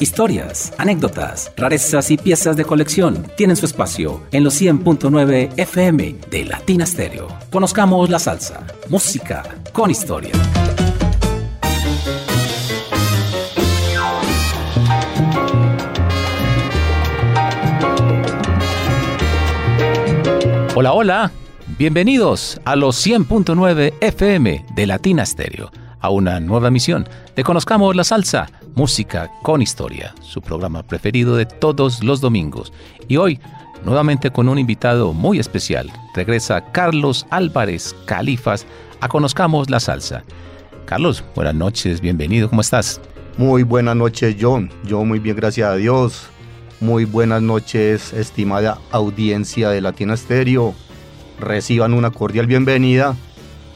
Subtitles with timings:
[0.00, 6.44] Historias, anécdotas, rarezas y piezas de colección tienen su espacio en los 100.9 FM de
[6.44, 7.26] Latina Stereo.
[7.50, 9.42] Conozcamos la salsa, música
[9.72, 10.30] con historia.
[20.76, 21.32] Hola, hola.
[21.76, 28.04] Bienvenidos a los 100.9 FM de Latina Stereo, a una nueva misión de Conozcamos la
[28.04, 32.72] Salsa, Música con Historia, su programa preferido de todos los domingos.
[33.08, 33.40] Y hoy,
[33.84, 38.66] nuevamente con un invitado muy especial, regresa Carlos Álvarez Califas
[39.00, 40.22] a Conozcamos la Salsa.
[40.84, 43.00] Carlos, buenas noches, bienvenido, ¿cómo estás?
[43.36, 44.70] Muy buenas noches, John.
[44.84, 46.28] Yo muy bien, gracias a Dios.
[46.78, 50.72] Muy buenas noches, estimada audiencia de Latina Stereo.
[51.40, 53.16] Reciban una cordial bienvenida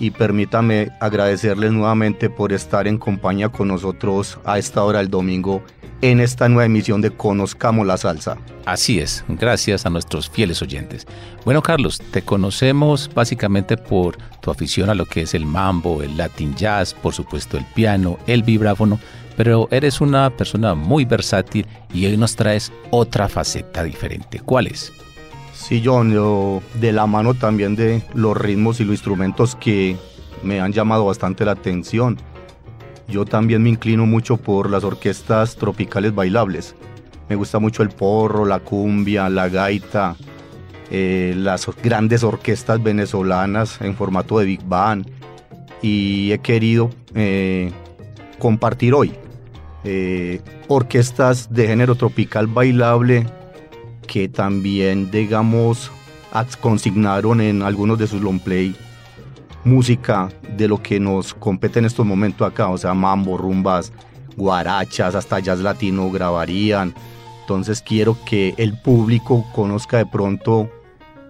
[0.02, 5.62] y permítame agradecerles nuevamente por estar en compañía con nosotros a esta hora del domingo
[6.00, 8.36] en esta nueva emisión de Conozcamos la Salsa.
[8.66, 11.06] Así es, gracias a nuestros fieles oyentes.
[11.44, 16.16] Bueno, Carlos, te conocemos básicamente por tu afición a lo que es el mambo, el
[16.16, 18.98] latin jazz, por supuesto el piano, el vibráfono
[19.36, 24.40] pero eres una persona muy versátil y hoy nos traes otra faceta diferente.
[24.40, 24.92] ¿Cuál es?
[25.62, 26.10] Sí, John,
[26.80, 29.96] de la mano también de los ritmos y los instrumentos que
[30.42, 32.16] me han llamado bastante la atención.
[33.06, 36.74] Yo también me inclino mucho por las orquestas tropicales bailables.
[37.28, 40.16] Me gusta mucho el porro, la cumbia, la gaita,
[40.90, 45.08] eh, las grandes orquestas venezolanas en formato de Big Band.
[45.80, 47.70] Y he querido eh,
[48.40, 49.12] compartir hoy
[49.84, 53.26] eh, orquestas de género tropical bailable
[54.12, 55.90] que también, digamos,
[56.60, 58.76] consignaron en algunos de sus long play
[59.64, 63.90] música de lo que nos compete en estos momentos acá, o sea, mambo, rumbas,
[64.36, 66.94] guarachas, hasta jazz latino grabarían.
[67.40, 70.68] Entonces quiero que el público conozca de pronto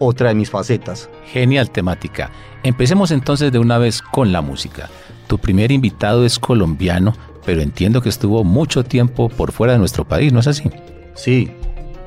[0.00, 1.08] otra de mis facetas.
[1.26, 2.32] Genial temática.
[2.64, 4.90] Empecemos entonces de una vez con la música.
[5.28, 7.14] Tu primer invitado es colombiano,
[7.46, 10.68] pero entiendo que estuvo mucho tiempo por fuera de nuestro país, ¿no es así?
[11.14, 11.48] Sí,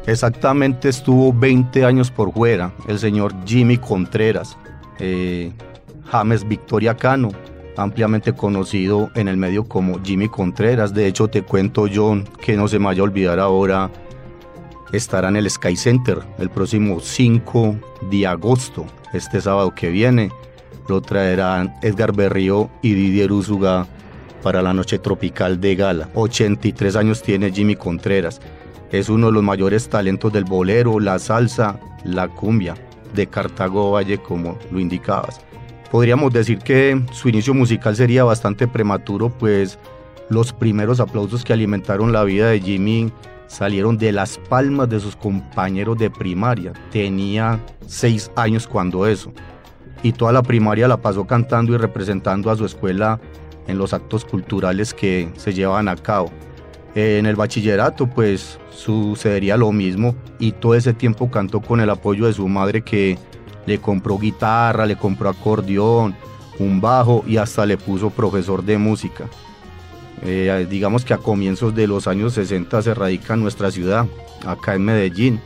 [0.08, 4.58] exactamente estuvo 20 años por fuera, el señor Jimmy Contreras,
[5.00, 5.52] eh,
[6.06, 7.32] James Victoria Cano,
[7.78, 10.94] ampliamente conocido en el medio como Jimmy Contreras.
[10.94, 13.92] De hecho, te cuento, John, que no se me vaya a olvidar ahora,
[14.92, 17.76] estará en el Sky Center el próximo 5
[18.10, 20.32] de agosto, este sábado que viene.
[20.88, 23.88] Lo traerán Edgar Berrío y Didier Usuga
[24.44, 26.10] para la noche tropical de gala.
[26.14, 28.40] 83 años tiene Jimmy Contreras.
[28.92, 32.76] Es uno de los mayores talentos del bolero, la salsa, la cumbia
[33.14, 35.42] de Cartago Valle, como lo indicabas.
[35.92, 39.80] Podríamos decir que su inicio musical sería bastante prematuro, pues
[40.30, 43.12] los primeros aplausos que alimentaron la vida de Jimmy
[43.48, 46.74] salieron de las palmas de sus compañeros de primaria.
[46.92, 49.32] Tenía seis años cuando eso.
[50.04, 53.20] Y toda la primaria la pasó cantando y representando a su escuela
[53.68, 56.32] en los actos culturales que se llevan a cabo.
[56.96, 62.26] En el bachillerato pues sucedería lo mismo y todo ese tiempo cantó con el apoyo
[62.26, 63.18] de su madre que
[63.66, 66.16] le compró guitarra, le compró acordeón,
[66.58, 69.26] un bajo y hasta le puso profesor de música.
[70.24, 74.08] Eh, digamos que a comienzos de los años 60 se radica en nuestra ciudad,
[74.46, 75.42] acá en Medellín,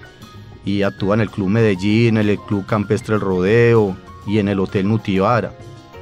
[0.66, 4.60] y actúa en el Club Medellín, en el Club Campestre El Rodeo y en el
[4.60, 5.52] Hotel Nutibara.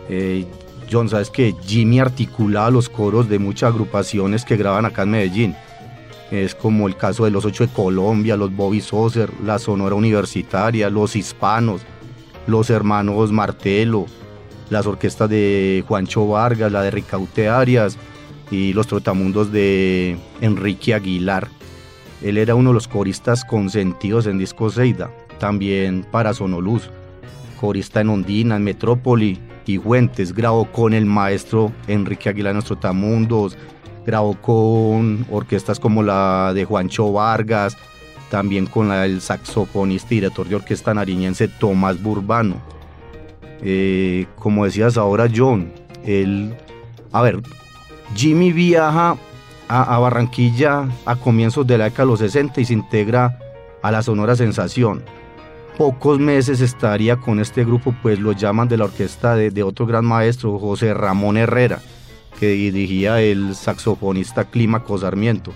[0.10, 0.46] Eh,
[0.90, 5.56] John, sabes que Jimmy articula los coros de muchas agrupaciones que graban acá en Medellín.
[6.32, 10.90] Es como el caso de los Ocho de Colombia, los Bobby Soser, la Sonora Universitaria,
[10.90, 11.82] los Hispanos,
[12.48, 14.06] los Hermanos Martelo,
[14.70, 17.98] las orquestas de Juancho Vargas, la de Ricaute Arias
[18.52, 21.48] y los Trotamundos de Enrique Aguilar.
[22.22, 26.90] Él era uno de los coristas consentidos en Disco Seida, también para Sonoluz,
[27.60, 29.40] corista en Ondina, en Metrópoli
[29.76, 33.58] Fuentes, grabó con el maestro Enrique Aguilar en Trotamundos,
[34.06, 37.78] grabó con orquestas como la de Juancho Vargas,
[38.32, 42.56] también con la del saxofonista y director de orquesta nariñense Tomás Burbano.
[43.62, 45.74] Eh, como decías ahora, John,
[46.06, 46.56] él,
[47.12, 47.42] a ver,
[48.16, 49.18] Jimmy viaja
[49.68, 53.38] a, a, Barranquilla a comienzos de la década de los 60 y se integra
[53.82, 55.04] a la Sonora Sensación
[55.78, 60.06] pocos meses estaría con este grupo, pues lo llaman de la orquesta de, otro gran
[60.06, 61.80] maestro, José Ramón Herrera,
[62.40, 65.54] que dirigía el saxofonista Clímaco Sarmiento.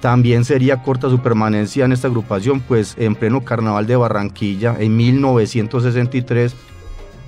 [0.00, 4.94] También sería corta su permanencia en esta agrupación, pues en pleno carnaval de Barranquilla, en
[4.94, 6.54] 1963,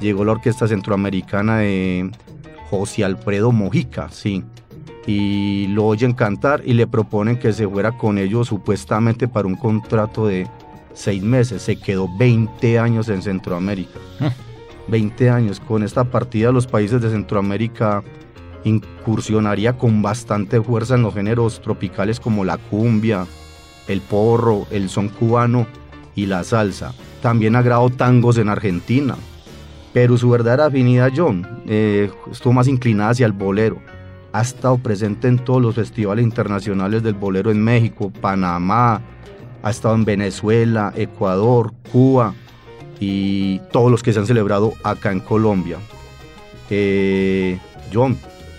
[0.00, 2.11] llegó la orquesta centroamericana de
[2.69, 4.44] José Alfredo Mojica, sí.
[5.06, 9.56] y lo oyen cantar y le proponen que se fuera con ellos supuestamente para un
[9.56, 10.47] contrato de
[10.94, 11.62] seis meses.
[11.62, 13.99] Se quedó 20 años en Centroamérica.
[14.88, 15.37] 20 ah.
[15.37, 15.61] años.
[15.61, 18.02] Con esta partida los países de Centroamérica
[18.64, 23.26] incursionaría con bastante fuerza en los géneros tropicales como la cumbia,
[23.88, 25.67] el porro, el son cubano
[26.14, 26.94] y la salsa.
[27.20, 29.17] También ha grabado tangos en Argentina.
[29.93, 33.81] Pero su verdadera afinidad, John, eh, estuvo más inclinada hacia el bolero.
[34.32, 39.00] Ha estado presente en todos los festivales internacionales del bolero en México, Panamá,
[39.64, 42.34] ha estado en Venezuela, Ecuador, Cuba
[43.00, 45.78] y todos los que se han celebrado acá en Colombia.
[46.69, 47.58] Eh,
[47.93, 48.19] John,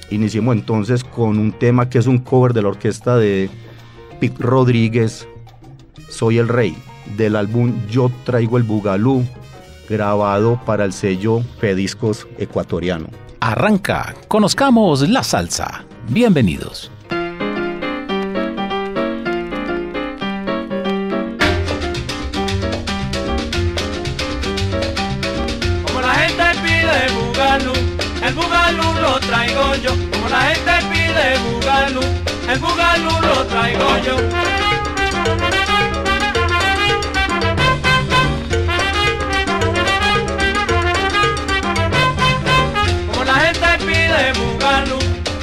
[0.09, 3.51] iniciemos entonces con un tema que es un cover de la orquesta de
[4.19, 5.27] Pete Rodríguez,
[6.09, 6.75] Soy el Rey,
[7.15, 9.23] del álbum Yo Traigo el Bugalú,
[9.87, 13.09] grabado para el sello Fediscos ecuatoriano.
[13.41, 15.85] Arranca, conozcamos la salsa.
[16.09, 16.91] Bienvenidos.
[33.75, 34.15] Traigo yo.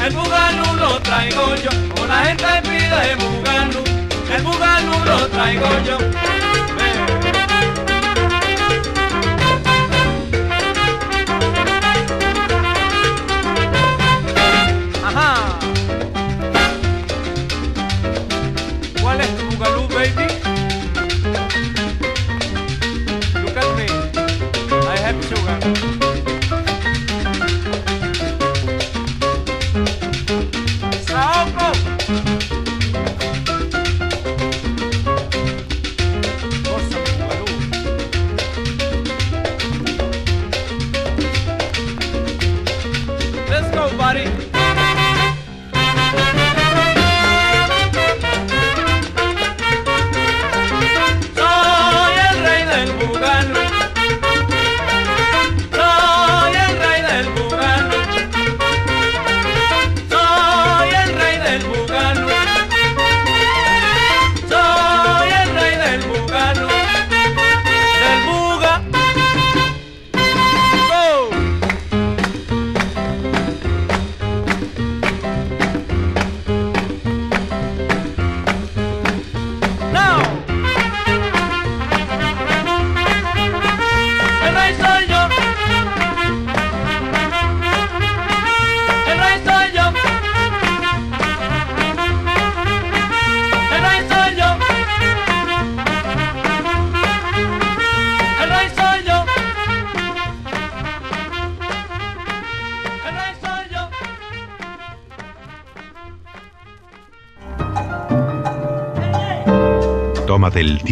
[0.04, 1.70] el bugalú lo traigo yo.
[1.94, 3.82] Como la gente pide bugalú,
[4.34, 6.21] el bugalú lo traigo yo.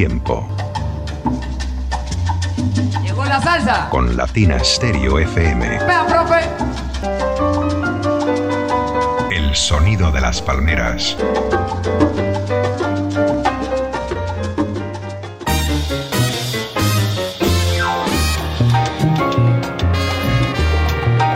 [0.00, 0.48] Tiempo.
[3.02, 3.90] Llegó la salsa.
[3.90, 5.68] Con Latina Stereo FM.
[5.68, 6.40] Vea, profe.
[9.30, 11.18] El sonido de las palmeras.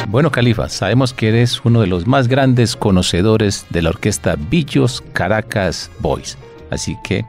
[0.09, 5.03] Bueno, Califa, sabemos que eres uno de los más grandes conocedores de la orquesta Billos
[5.13, 6.39] Caracas Boys.
[6.71, 7.27] Así que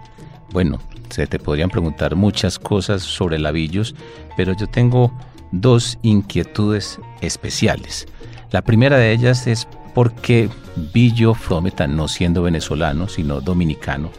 [0.55, 3.95] bueno, se te podrían preguntar muchas cosas sobre Lavillos,
[4.37, 5.11] pero yo tengo
[5.51, 8.07] dos inquietudes especiales.
[8.51, 10.49] La primera de ellas es por qué
[10.93, 14.11] Billo Frometa, no siendo venezolano, sino dominicano,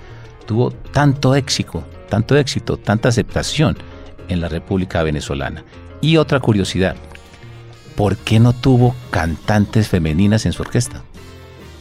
[0.47, 3.77] tuvo tanto éxito, tanto éxito, tanta aceptación
[4.29, 5.65] en la República Venezolana.
[6.01, 6.97] Y otra curiosidad,
[7.95, 11.03] ¿por qué no tuvo cantantes femeninas en su orquesta?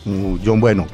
[0.05, 0.87] John, bueno,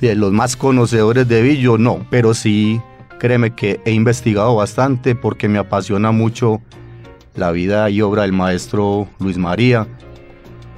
[0.00, 2.80] de los más conocedores de Billo, no, pero sí
[3.20, 6.62] Créeme que he investigado bastante porque me apasiona mucho
[7.34, 9.86] la vida y obra del maestro Luis María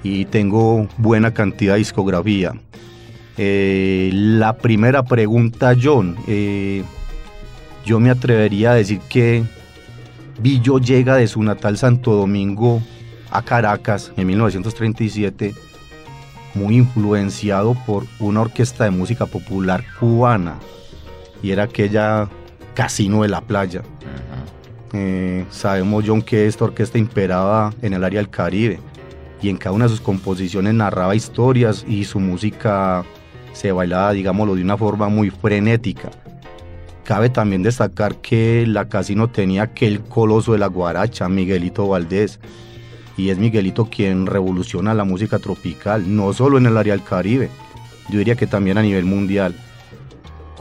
[0.03, 2.53] y tengo buena cantidad de discografía.
[3.39, 6.83] Eh, la primera pregunta, John, eh,
[7.87, 9.45] yo me atrevería a decir que
[10.41, 12.83] Billo llega de su natal Santo Domingo
[13.31, 15.55] a Caracas en 1937,
[16.55, 20.59] muy influenciado por una orquesta de música popular cubana
[21.43, 22.29] y era aquella
[22.75, 23.83] casino de la playa.
[24.93, 28.79] Eh, sabemos, John, que esta orquesta imperaba en el área del Caribe
[29.41, 33.05] y en cada una de sus composiciones narraba historias y su música
[33.53, 36.11] se bailaba, digámoslo, de una forma muy frenética.
[37.05, 42.39] Cabe también destacar que la casino tenía aquel coloso de la guaracha, Miguelito Valdés,
[43.17, 47.51] y es Miguelito quien revoluciona la música tropical, no solo en el área del Caribe,
[48.09, 49.55] yo diría que también a nivel mundial.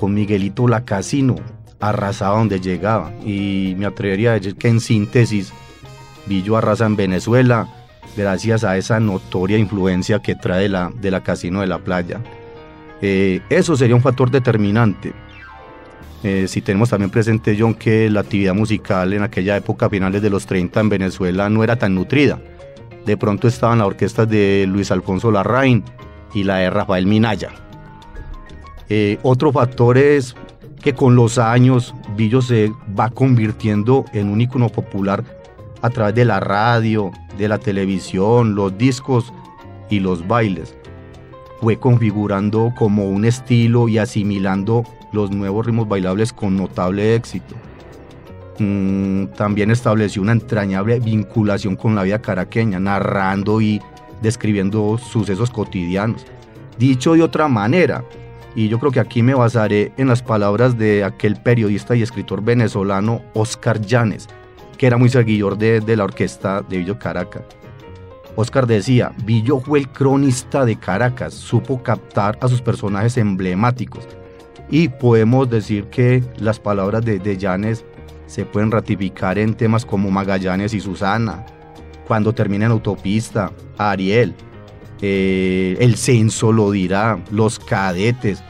[0.02, 1.36] Con Miguelito la casino
[1.80, 5.54] arrasaba donde llegaba y me atrevería a decir que en síntesis
[6.26, 7.68] Villo arrasa en Venezuela
[8.18, 12.20] gracias a esa notoria influencia que trae la, de la casino de la playa.
[13.00, 15.14] Eh, eso sería un factor determinante.
[16.24, 20.32] Eh, si tenemos también presente, John, que la actividad musical en aquella época, finales de
[20.32, 22.42] los 30 en Venezuela, no era tan nutrida.
[23.06, 25.84] De pronto estaban las orquestas de Luis Alfonso Larraín
[26.34, 27.52] y la de Rafael Minaya.
[28.94, 30.36] Eh, otro factor es
[30.82, 35.24] que con los años Villo se va convirtiendo en un ícono popular
[35.82, 39.32] a través de la radio, de la televisión, los discos
[39.90, 40.76] y los bailes.
[41.62, 44.84] Fue configurando como un estilo y asimilando
[45.14, 47.56] los nuevos ritmos bailables con notable éxito.
[48.60, 53.82] Mm, también estableció una entrañable vinculación con la vida caraqueña, narrando y
[54.22, 56.26] describiendo sucesos cotidianos.
[56.78, 58.04] Dicho de otra manera,
[58.56, 62.44] y yo creo que aquí me basaré en las palabras de aquel periodista y escritor
[62.44, 64.28] venezolano Oscar Llanes,
[64.78, 67.44] que era muy seguidor de, la orquesta de Villo Caracas.
[68.36, 74.08] Oscar decía, Villo fue el cronista de Caracas, supo captar a sus personajes emblemáticos.
[74.70, 77.84] Y podemos decir que las palabras de, de
[78.26, 81.46] se pueden ratificar en temas como Magallanes y Susana,
[82.08, 84.34] cuando termina en autopista, Ariel,
[85.02, 88.44] eh, el censo lo dirá, los cadetes.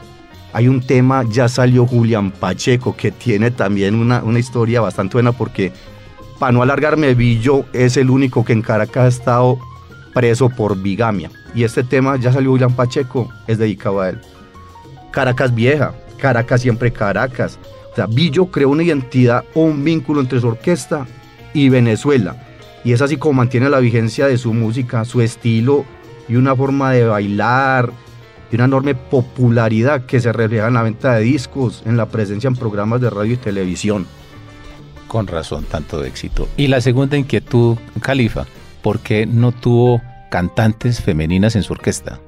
[0.52, 5.32] Hay un tema, ya salió Julián Pacheco, que tiene también una, una historia bastante buena
[5.32, 5.72] porque,
[6.38, 9.58] para no alargarme, Villo es el único que en Caracas ha estado
[10.12, 11.30] preso por bigamia.
[11.54, 14.20] Y este tema, ya salió Julián Pacheco, es dedicado a él.
[15.10, 17.58] Caracas vieja, Caracas siempre Caracas.
[17.92, 21.06] O sea, Villo creó una identidad o un vínculo entre su orquesta
[21.54, 22.46] y Venezuela.
[22.84, 25.84] Y es así como mantiene la vigencia de su música, su estilo
[26.32, 27.92] y una forma de bailar,
[28.50, 32.48] y una enorme popularidad que se refleja en la venta de discos, en la presencia
[32.48, 34.06] en programas de radio y televisión.
[35.08, 36.48] Con razón, tanto éxito.
[36.56, 38.46] Y la segunda inquietud, Califa,
[38.80, 42.18] ¿por qué no tuvo cantantes femeninas en su orquesta?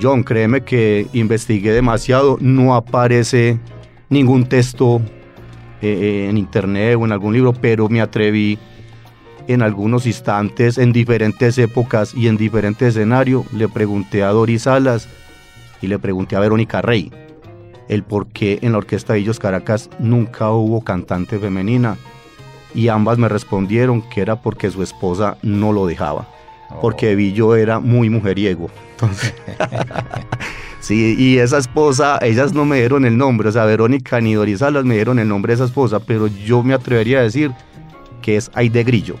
[0.00, 3.60] John, créeme que investigué demasiado, no aparece
[4.08, 5.02] ningún texto
[5.82, 8.58] eh, eh, en internet o en algún libro, pero me atreví
[9.48, 15.08] en algunos instantes, en diferentes épocas y en diferentes escenarios, le pregunté a Doris Salas
[15.80, 17.10] y le pregunté a Verónica Rey
[17.88, 21.96] el por qué en la Orquesta de Illos Caracas nunca hubo cantante femenina.
[22.74, 26.26] Y ambas me respondieron que era porque su esposa no lo dejaba.
[26.80, 28.70] Porque Villo era muy mujeriego.
[30.80, 33.50] sí, y esa esposa, ellas no me dieron el nombre.
[33.50, 36.62] O sea, Verónica ni Doris Salas me dieron el nombre de esa esposa, pero yo
[36.62, 37.52] me atrevería a decir
[38.22, 39.16] que es Aide Grillo.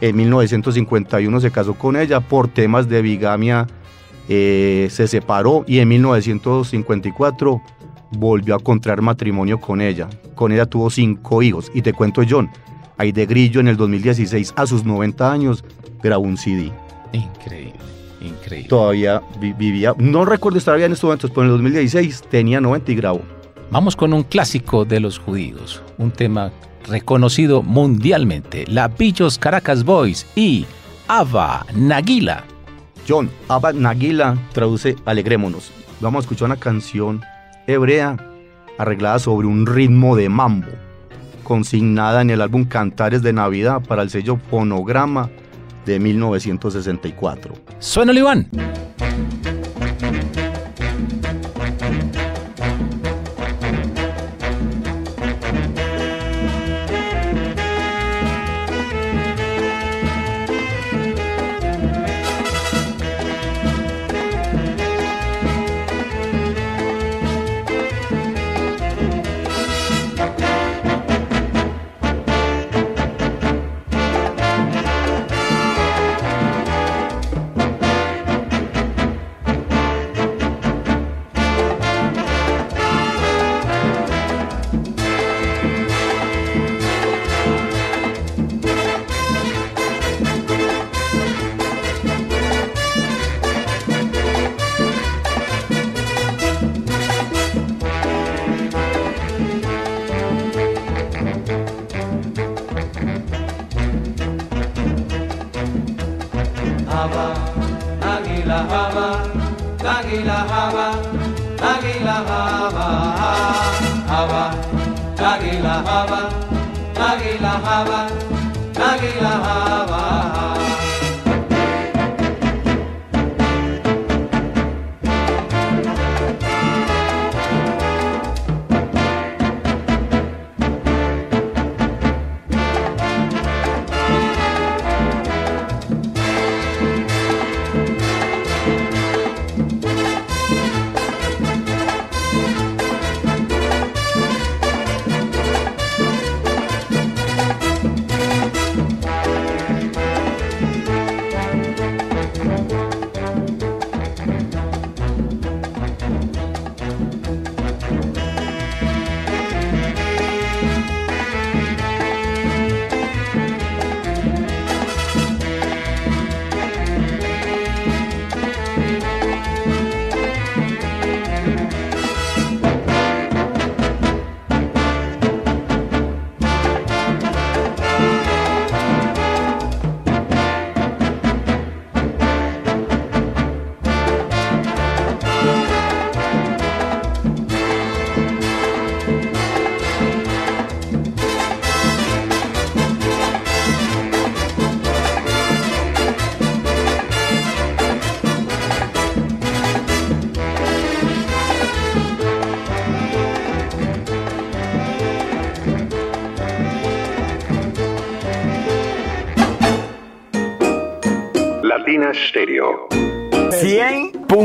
[0.00, 3.66] En 1951 se casó con ella por temas de bigamia,
[4.28, 7.60] eh, se separó y en 1954
[8.12, 10.08] volvió a contraer matrimonio con ella.
[10.34, 11.70] Con ella tuvo cinco hijos.
[11.74, 12.50] Y te cuento, John,
[12.98, 15.64] Aide Grillo en el 2016, a sus 90 años,
[16.02, 16.72] grabó un CD.
[17.12, 17.74] Increíble,
[18.20, 18.68] increíble.
[18.68, 22.92] Todavía vivía, no recuerdo estar bien en estos momentos, pero en el 2016 tenía 90
[22.92, 23.22] y grabó.
[23.70, 26.52] Vamos con un clásico de los judíos, un tema
[26.86, 30.66] reconocido mundialmente, la Pillos Caracas Boys y
[31.08, 32.44] Ava Nagila.
[33.08, 35.70] John, Ava Nagila traduce Alegrémonos.
[36.00, 37.22] Vamos a escuchar una canción
[37.66, 38.16] hebrea
[38.78, 40.68] arreglada sobre un ritmo de mambo,
[41.42, 45.30] consignada en el álbum Cantares de Navidad para el sello Fonograma
[45.84, 47.54] de 1964.
[47.78, 48.48] Suena Iván.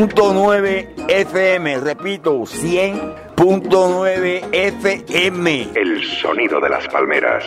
[0.01, 5.69] 100.9 FM, repito, 100.9 FM.
[5.75, 7.43] El sonido de las palmeras.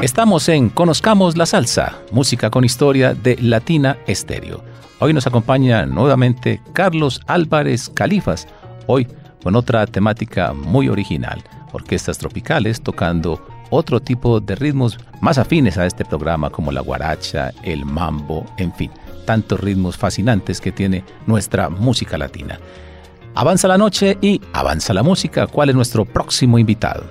[0.00, 4.64] Estamos en Conozcamos la Salsa, música con historia de Latina Estéreo.
[5.00, 8.48] Hoy nos acompaña nuevamente Carlos Álvarez Califas,
[8.86, 9.06] hoy
[9.42, 15.86] con otra temática muy original, orquestas tropicales tocando otro tipo de ritmos más afines a
[15.86, 18.90] este programa como la guaracha, el mambo, en fin,
[19.24, 22.60] tantos ritmos fascinantes que tiene nuestra música latina.
[23.34, 25.46] Avanza la noche y avanza la música.
[25.46, 27.04] ¿Cuál es nuestro próximo invitado?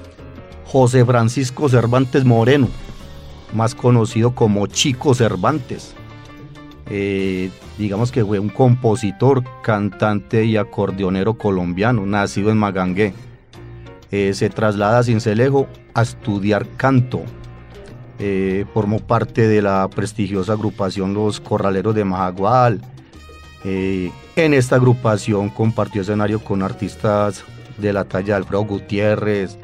[0.68, 2.68] José Francisco Cervantes Moreno,
[3.54, 5.96] más conocido como Chico Cervantes.
[6.92, 13.14] Eh, digamos que fue un compositor, cantante y acordeonero colombiano, nacido en Magangué.
[14.12, 17.22] Eh, se traslada a Cincelejo a estudiar canto.
[18.20, 22.82] Eh, formó parte de la prestigiosa agrupación Los Corraleros de Majagual.
[23.64, 27.44] Eh, en esta agrupación compartió escenario con artistas
[27.78, 29.58] de la talla de Alfredo Gutiérrez,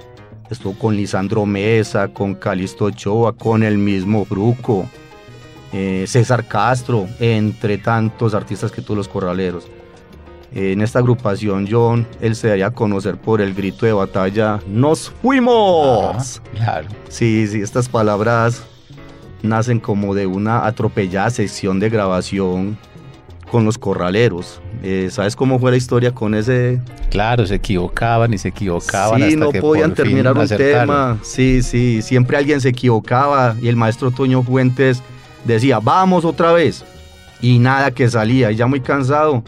[0.49, 4.87] estuvo con Lisandro Mesa, con Calisto Ochoa, con el mismo Bruco,
[5.73, 9.67] eh, César Castro, entre tantos artistas que tuvo los corraleros.
[10.53, 15.09] En esta agrupación, John, él se daría a conocer por el grito de batalla, ¡Nos
[15.09, 16.41] fuimos!
[16.55, 16.87] Claro.
[17.09, 18.63] Sí, sí, estas palabras
[19.43, 22.77] nacen como de una atropellada sesión de grabación
[23.51, 24.61] con los corraleros.
[24.83, 26.81] Eh, ¿Sabes cómo fue la historia con ese?
[27.09, 29.19] Claro, se equivocaban y se equivocaban.
[29.19, 30.79] Sí, hasta no que podían terminar un acertaron.
[30.81, 31.17] tema.
[31.23, 35.01] Sí, sí, siempre alguien se equivocaba y el maestro Toño Fuentes
[35.45, 36.83] decía, vamos otra vez.
[37.41, 39.43] Y nada que salía, y ya muy cansado.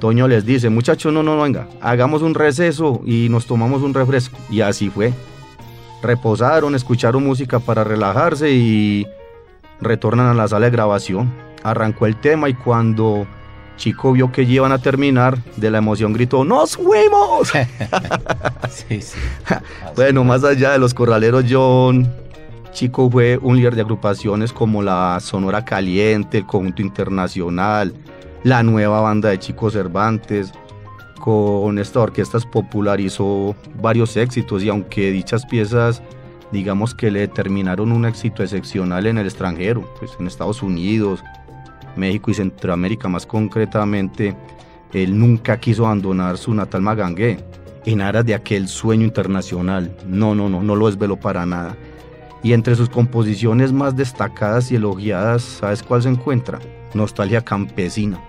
[0.00, 3.94] Toño les dice, muchachos, no, no, no, venga, hagamos un receso y nos tomamos un
[3.94, 4.36] refresco.
[4.50, 5.12] Y así fue.
[6.02, 9.06] Reposaron, escucharon música para relajarse y
[9.80, 11.32] retornan a la sala de grabación.
[11.62, 13.26] Arrancó el tema y cuando
[13.76, 17.52] Chico vio que ya iban a terminar, de la emoción gritó, ¡Nos fuimos!
[18.70, 19.18] Sí, sí.
[19.96, 22.08] Bueno, más allá de los corraleros, John
[22.72, 27.94] Chico fue un líder de agrupaciones como la Sonora Caliente, el Conjunto Internacional,
[28.44, 30.52] la nueva banda de Chico Cervantes.
[31.20, 36.02] Con estas orquestas popularizó varios éxitos y aunque dichas piezas,
[36.50, 41.22] digamos que le determinaron un éxito excepcional en el extranjero, pues en Estados Unidos,
[41.94, 44.34] México y Centroamérica más concretamente,
[44.94, 47.38] él nunca quiso abandonar su natal Magangué
[47.84, 49.94] en aras de aquel sueño internacional.
[50.06, 51.76] No, no, no, no lo desveló para nada.
[52.42, 56.58] Y entre sus composiciones más destacadas y elogiadas, ¿sabes cuál se encuentra?
[56.94, 58.20] Nostalgia campesina.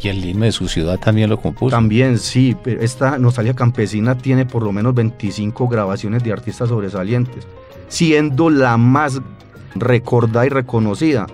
[0.00, 1.74] Y el himno de su ciudad también lo compuso.
[1.74, 7.46] También sí, pero esta Nostalgia campesina tiene por lo menos 25 grabaciones de artistas sobresalientes,
[7.88, 9.20] siendo la más
[9.74, 11.26] recordada y reconocida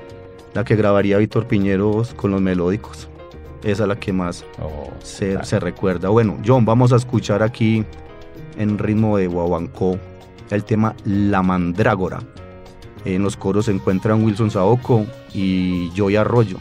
[0.55, 3.09] la que grabaría Víctor Piñeros con los melódicos.
[3.65, 5.45] Esa es la que más Oh, se, claro.
[5.47, 6.09] se recuerda.
[6.11, 7.85] Bueno, John, vamos a escuchar aquí
[8.59, 9.99] en ritmo de guaguancó
[10.51, 12.21] el tema La Mandrágora.
[13.05, 16.59] En los coros se encuentran Wilson Saoko y Joy Arroyo.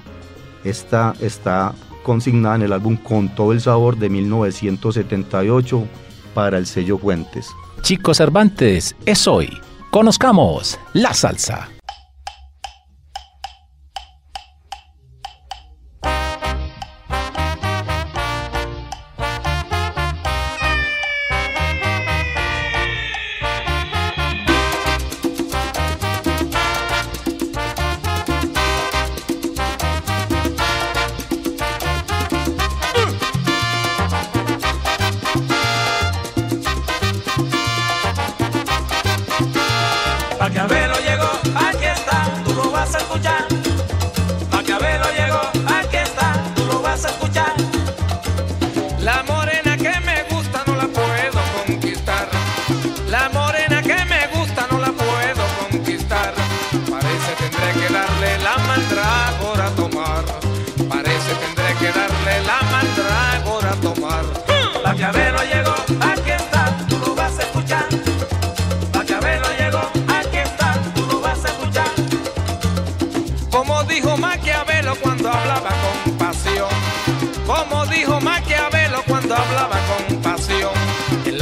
[0.64, 1.74] Esta está
[2.04, 5.88] consignada en el álbum Con todo el sabor de 1978
[6.34, 7.48] para el sello Fuentes.
[7.82, 9.50] Chicos Cervantes, es hoy.
[9.92, 11.70] Conozcamos la salsa.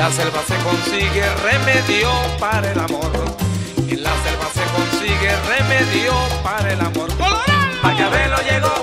[0.09, 3.11] La selva se consigue remedio para el amor.
[3.87, 7.09] En la selva se consigue remedio para el amor.
[7.83, 8.73] Maquiavelo llegó,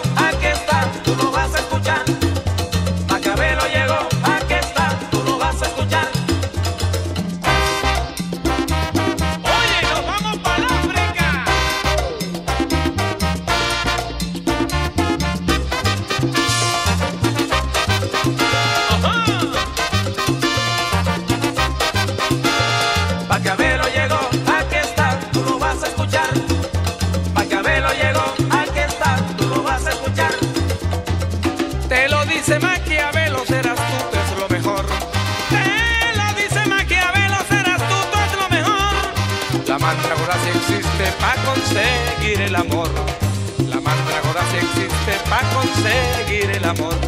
[46.66, 47.05] amor.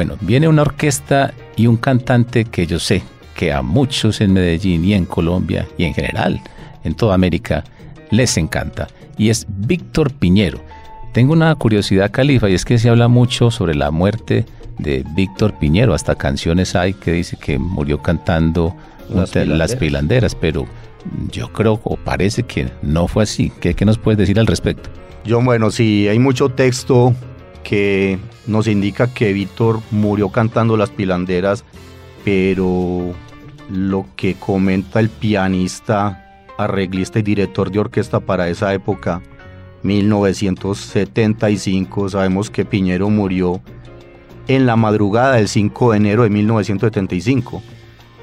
[0.00, 3.02] Bueno, viene una orquesta y un cantante que yo sé
[3.34, 6.40] que a muchos en Medellín y en Colombia y en general
[6.84, 7.64] en toda América
[8.10, 10.58] les encanta y es Víctor Piñero.
[11.12, 14.46] Tengo una curiosidad, Califa, y es que se habla mucho sobre la muerte
[14.78, 15.92] de Víctor Piñero.
[15.92, 18.74] Hasta canciones hay que dice que murió cantando
[19.10, 20.64] Las pilanderas, pero
[21.30, 23.52] yo creo o parece que no fue así.
[23.60, 24.88] ¿Qué, qué nos puedes decir al respecto?
[25.26, 27.14] Yo, bueno, sí, hay mucho texto
[27.62, 31.64] que nos indica que Víctor murió cantando las pilanderas,
[32.24, 33.14] pero
[33.70, 39.22] lo que comenta el pianista, arreglista y director de orquesta para esa época,
[39.82, 43.60] 1975, sabemos que Piñero murió
[44.48, 47.62] en la madrugada del 5 de enero de 1975.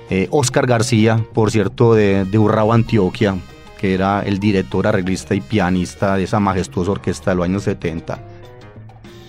[0.10, 3.38] Eh, Oscar García, por cierto, de, de Urrao, Antioquia,
[3.80, 8.37] que era el director, arreglista y pianista de esa majestuosa orquesta de los años 70.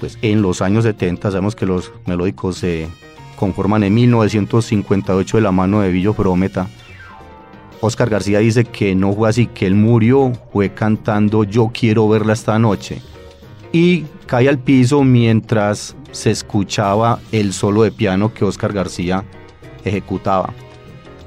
[0.00, 2.88] Pues en los años 70 sabemos que los melódicos se
[3.36, 6.68] conforman en 1958 de la mano de Villo Prometa.
[7.80, 12.32] Oscar García dice que no fue así, que él murió, fue cantando Yo quiero verla
[12.32, 13.00] esta noche.
[13.72, 19.24] y cae al piso mientras se escuchaba el solo de piano que Oscar García
[19.84, 20.52] ejecutaba.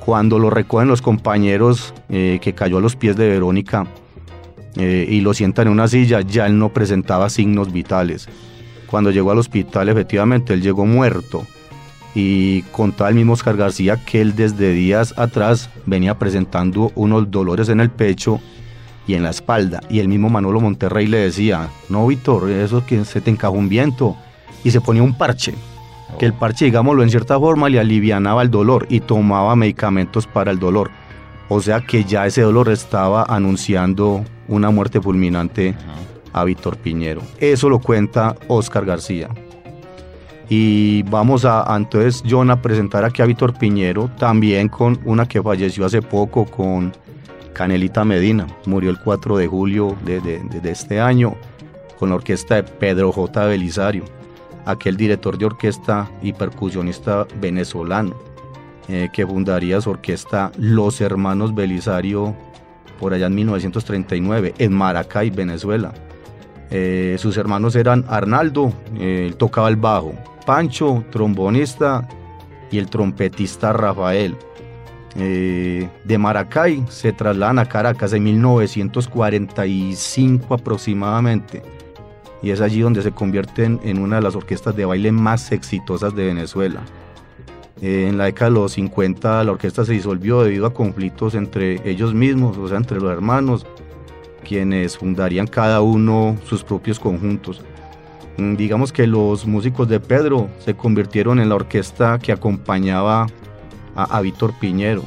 [0.06, 3.86] Cuando lo recogen los compañeros eh, que cayó a los pies de Verónica
[4.76, 8.28] eh, y lo sientan en una silla, ya él no presentaba signos vitales.
[8.92, 11.48] Cuando llegó al hospital, efectivamente, él llegó muerto
[12.14, 17.70] y contaba el mismo Oscar García que él desde días atrás venía presentando unos dolores
[17.70, 18.42] en el pecho
[19.08, 19.82] y en la espalda.
[19.90, 23.70] Y el mismo Manolo Monterrey le decía, no, Víctor, eso que se te encajó un
[23.70, 24.18] viento.
[24.66, 25.56] Y se ponía un parche,
[26.20, 30.52] que el parche, digámoslo, en cierta forma le alivianaba el dolor y tomaba medicamentos para
[30.52, 30.92] el dolor.
[31.48, 35.76] O sea que ya ese dolor estaba anunciando una muerte fulminante
[36.34, 37.22] a Víctor Piñero.
[37.40, 39.30] Eso lo cuenta Oscar García.
[40.50, 45.42] Y vamos a, entonces, John, a presentar aquí a Víctor Piñero, también con una que
[45.42, 46.92] falleció hace poco, con
[47.54, 48.48] Canelita Medina.
[48.66, 51.36] Murió el 4 de julio de, este año,
[51.98, 53.46] con la orquesta de Pedro J.
[53.46, 54.04] Belisario,
[54.66, 58.14] aquel director de orquesta y percusionista venezolano,
[58.90, 62.36] eh, que fundaría su orquesta Los Hermanos Belisario
[63.00, 65.94] por allá en 1939, en Maracay, Venezuela.
[66.72, 70.14] Eh, sus hermanos eran Arnaldo, eh, él tocaba el bajo,
[70.46, 72.08] Pancho, trombonista,
[72.72, 74.36] y el trompetista Rafael.
[75.18, 81.62] Eh, de Maracay se trasladan a Caracas en 1945 aproximadamente.
[82.42, 86.16] Y es allí donde se convierten en una de las orquestas de baile más exitosas
[86.16, 86.82] de Venezuela.
[87.82, 92.14] En la década de los 50 la orquesta se disolvió debido a conflictos entre ellos
[92.14, 93.66] mismos, o sea, entre los hermanos,
[94.48, 97.62] quienes fundarían cada uno sus propios conjuntos.
[98.38, 103.28] Mm, digamos que los músicos de Pedro se convirtieron en la orquesta que acompañaba
[103.96, 105.04] a, Víctor Piñero.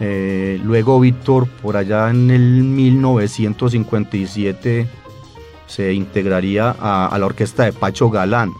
[0.00, 4.88] Eh, luego Víctor, por allá en el 1957,
[5.66, 8.52] se integraría a, la orquesta de Pacho Galán.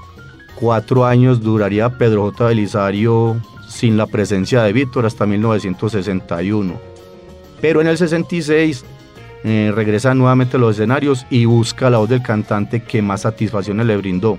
[0.54, 2.46] Cuatro años duraría Pedro J.
[2.46, 3.36] Belisario
[3.68, 6.80] sin la presencia de Víctor hasta 1961.
[7.60, 8.84] Pero en el 66
[9.46, 13.84] eh, regresa nuevamente a los escenarios y busca la voz del cantante que más satisfacciones
[13.84, 14.38] le brindó,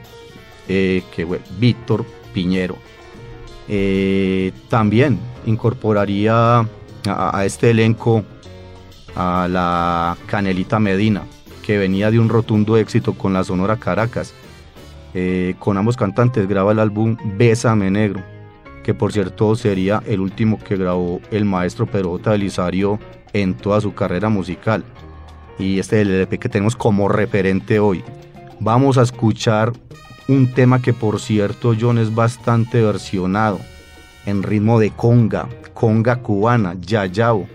[0.67, 1.27] eh, que
[1.59, 2.75] Víctor Piñero.
[3.67, 6.67] Eh, también incorporaría
[7.07, 8.23] a, este elenco
[9.15, 11.21] a la Canelita Medina,
[11.61, 14.33] que venía de un rotundo éxito con la Sonora Caracas.
[15.59, 18.23] con ambos cantantes graba el álbum Bésame Negro,
[18.83, 22.31] que por cierto sería el último que grabó el maestro Pedro J.
[22.31, 22.99] Belisario
[23.35, 24.83] en toda su carrera musical.
[25.59, 28.03] Y este es el LP que tenemos como referente hoy.
[28.59, 29.73] Vamos a escuchar
[30.27, 33.59] un tema que por cierto John es bastante versionado
[34.25, 37.45] en ritmo de conga, conga cubana, yayao.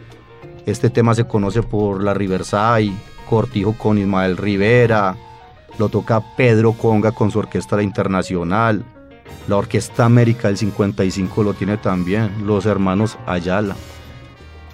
[0.66, 2.92] Este tema se conoce por la Riverside,
[3.28, 5.16] Cortijo con Ismael Rivera,
[5.78, 8.84] lo toca Pedro Conga con su orquesta internacional,
[9.48, 13.74] la Orquesta América del 55 lo tiene también, los hermanos Ayala.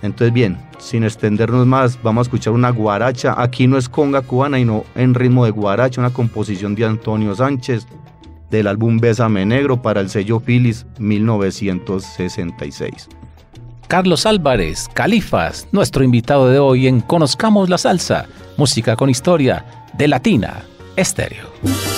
[0.03, 3.35] Entonces, bien, sin extendernos más, vamos a escuchar una guaracha.
[3.37, 7.87] Aquí no es conga cubana, sino en ritmo de guaracha, una composición de Antonio Sánchez
[8.51, 13.09] del álbum Bésame Negro para el sello Phyllis 1966.
[13.89, 19.65] Carlos Álvarez, Califas, nuestro invitado de hoy en Conozcamos la Salsa, música con historia
[19.97, 20.63] de Latina
[20.97, 21.96] Estéreo.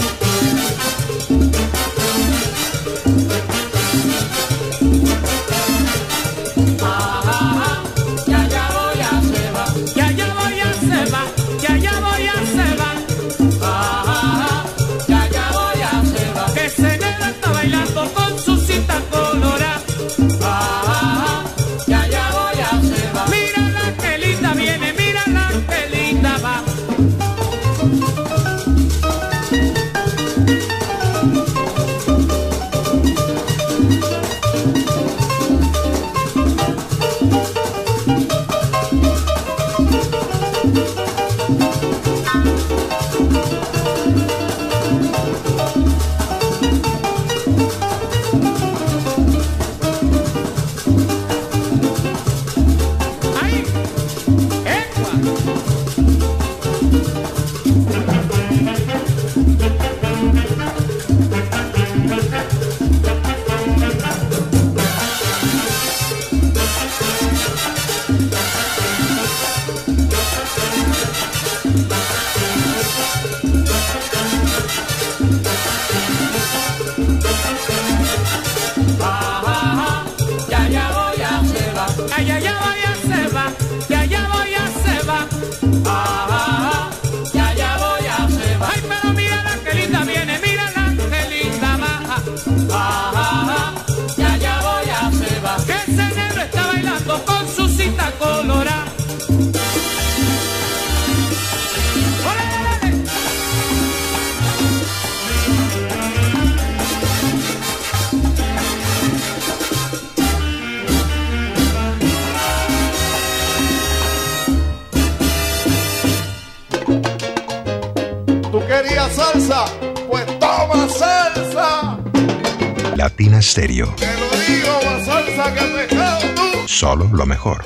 [122.98, 123.94] Latina Stereo.
[123.96, 126.68] Te lo digo, salsa que tú.
[126.68, 127.64] Solo lo mejor.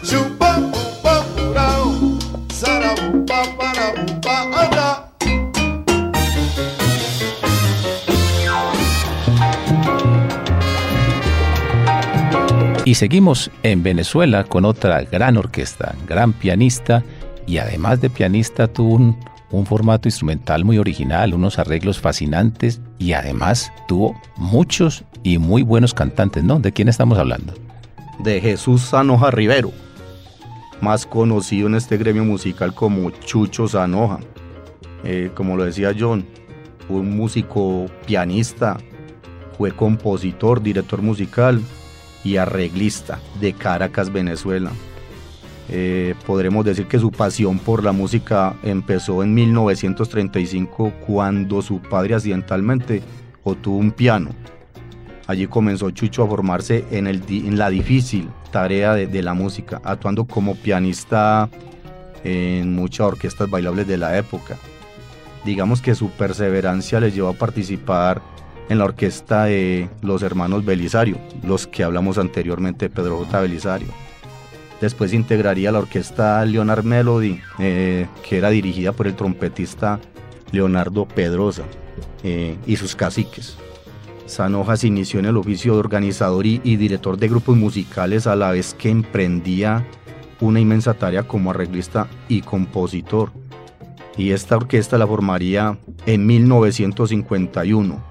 [12.84, 17.06] Y seguimos en Venezuela con otra gran orquesta, gran pianista
[17.48, 23.14] y además de pianista tuvo un, un formato instrumental muy original, unos arreglos fascinantes y
[23.14, 26.60] además tuvo muchos y muy buenos cantantes, ¿no?
[26.60, 27.54] ¿De quién estamos hablando?
[28.24, 29.72] de Jesús Sanoja Rivero,
[30.80, 34.20] más conocido en este gremio musical como Chucho Sanoja.
[35.04, 36.26] Eh, como lo decía John,
[36.90, 38.78] un músico pianista,
[39.58, 41.62] fue compositor, director musical
[42.24, 44.72] y arreglista de Caracas, Venezuela.
[45.70, 52.16] Eh, podremos decir que su pasión por la música empezó en 1935 cuando su padre
[52.16, 53.02] accidentalmente
[53.44, 54.30] obtuvo un piano.
[55.28, 60.56] Allí comenzó Chucho a formarse en, la difícil tarea de, de la música, actuando como
[60.56, 61.50] pianista
[62.24, 64.58] en muchas orquestas bailables de la época.
[65.46, 68.22] Digamos que su perseverancia le llevó a participar
[68.70, 73.42] en la orquesta de los hermanos Belisario, los que hablamos anteriormente, Pedro J.
[73.42, 73.88] Belisario.
[74.82, 80.00] Después integraría la orquesta Leonard Melody, eh, que era dirigida por el trompetista
[80.52, 81.64] Leonardo Pedrosa
[82.24, 83.58] eh, y sus caciques.
[84.26, 88.74] Se inició en el oficio de organizador y, director de grupos musicales a la vez
[88.74, 89.86] que emprendía
[90.40, 93.34] una inmensa tarea como arreglista y compositor.
[94.18, 98.04] Y esta orquesta la formaría en 1951.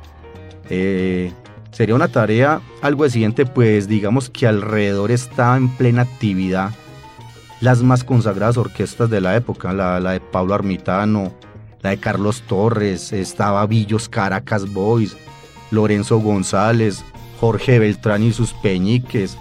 [0.68, 1.33] Eh,
[1.70, 6.70] sería una tarea algo siguiente, pues digamos que alrededor está en plena actividad
[7.61, 11.35] las más consagradas orquestas de la época, la, de Pablo Armitano,
[11.83, 15.16] la de Carlos Torres, estaba Villos Caracas Boys,
[15.70, 17.04] Lorenzo González,
[17.38, 19.37] Jorge Beltrán y sus peñiques,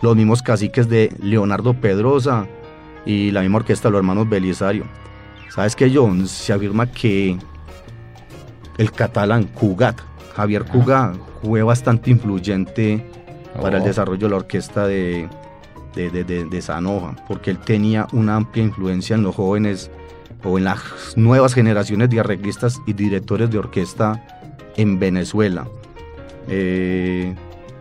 [0.00, 2.46] los mismos caciques de Leonardo Pedrosa
[3.06, 4.84] y la misma orquesta de los hermanos Belisario.
[5.48, 6.26] ¿Sabes qué, John?
[6.26, 7.38] Se afirma que
[8.78, 10.00] el catalán Cugat,
[10.34, 13.04] Javier Cugat, fue bastante influyente
[13.60, 13.86] para el Oh.
[13.86, 15.28] desarrollo de la orquesta de,
[15.94, 19.90] de, de, de- de Sanoja, porque él tenía una amplia influencia en los jóvenes
[20.44, 20.82] o en las
[21.16, 24.24] nuevas generaciones de arreglistas y directores de orquesta
[24.76, 25.66] en Venezuela.
[26.48, 27.34] Eh,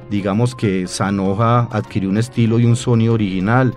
[0.10, 3.74] digamos que Sanoja adquirió un estilo y un sonido original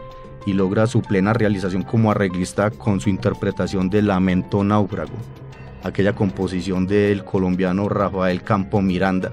[0.47, 5.13] y logra su plena realización como arreglista con su interpretación de Lamento Náufrago,
[5.85, 9.31] aquella composición del colombiano Rafael Campo Miranda.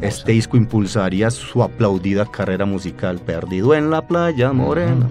[0.00, 5.08] Este disco impulsaría su aplaudida carrera musical, Perdido en la playa morena.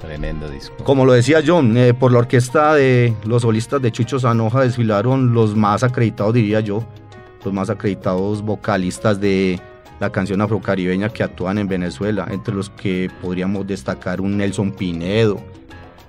[0.00, 0.76] Tremendo disco.
[0.84, 5.32] Como lo decía John, eh, por la orquesta de los solistas de Chucho Sanoja desfilaron
[5.32, 6.84] los más acreditados, diría yo,
[7.44, 9.60] los más acreditados vocalistas de
[9.98, 15.40] la canción afrocaribeña que actúan en Venezuela, entre los que podríamos destacar un Nelson Pinedo,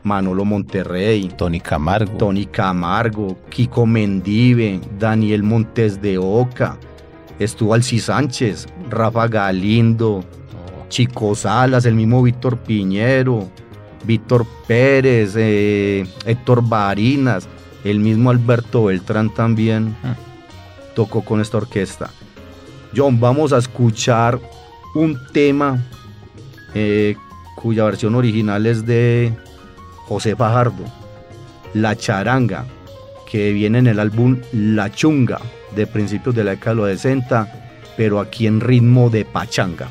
[0.10, 2.18] Manolo Monterrey, Tony Camargo.
[2.18, 6.78] Tony Camargo, Kiko Mendive, Daniel Montes de Oca,
[7.38, 10.24] estuvo Alci Sánchez, Rafa Galindo,
[10.90, 13.48] Chico Salas, el mismo Víctor Piñero,
[14.04, 17.48] Víctor Pérez, eh, Héctor Barinas,
[17.84, 20.16] el mismo Alberto Beltrán también Ah.
[20.96, 22.10] tocó con esta orquesta.
[22.96, 24.40] John, vamos a escuchar
[24.96, 25.78] un tema
[26.74, 27.16] eh,
[27.56, 29.32] cuya versión original es de
[30.10, 30.84] José Fajardo.
[31.76, 32.66] La Charanga,
[33.30, 35.40] que viene en el álbum La Chunga,
[35.76, 39.88] de principios de la década de los 60, pero aquí en ritmo de pachanga.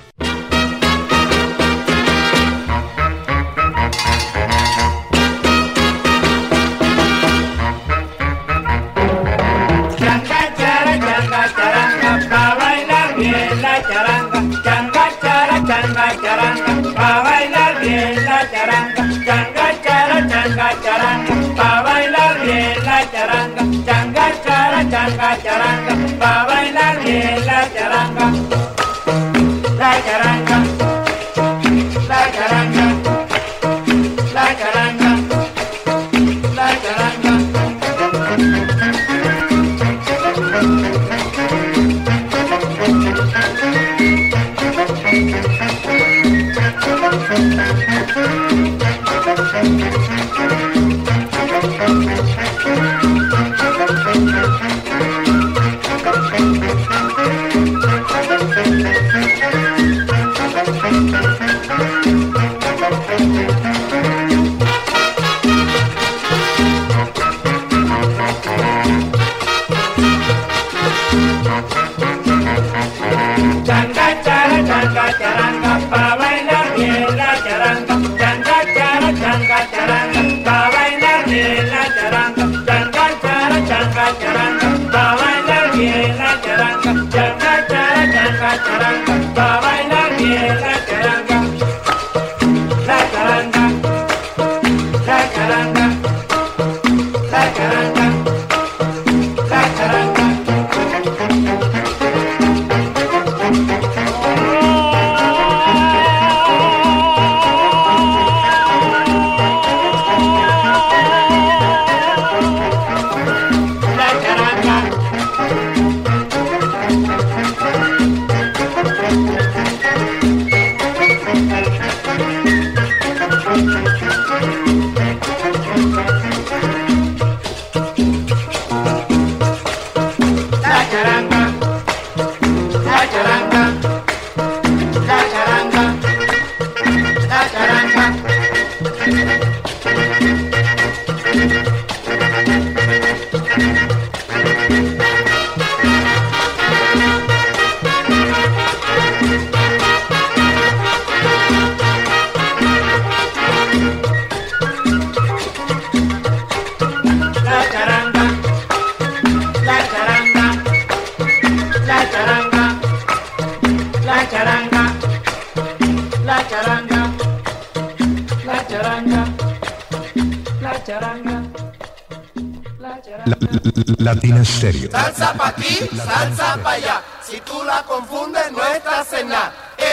[174.91, 177.03] Salsa pa' aquí, salsa pa' allá.
[177.23, 179.53] Si tú la confundes, no estás en nada.
[179.77, 179.85] Eh,